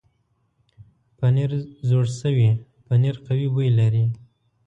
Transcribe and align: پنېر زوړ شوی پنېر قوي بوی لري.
پنېر 1.17 1.51
زوړ 1.87 2.05
شوی 2.19 2.49
پنېر 2.85 3.15
قوي 3.25 3.47
بوی 3.53 3.69
لري. 3.79 4.05